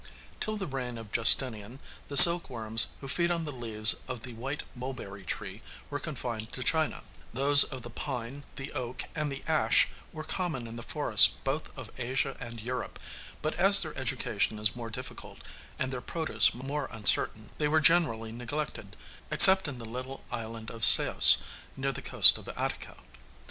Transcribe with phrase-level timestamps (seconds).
[0.39, 4.63] Till the reign of Justinian, the silkworms who feed on the leaves of the white
[4.73, 7.03] mulberry tree were confined to China;
[7.35, 11.69] those of the pine, the oak, and the ash were common in the forests both
[11.77, 12.97] of Asia and Europe:
[13.43, 15.37] but as their education is more difficult,
[15.77, 18.95] and their produce more uncertain, they were generally neglected,
[19.29, 21.37] except in the little island of Ceos,
[21.77, 22.97] near the coast of Attica.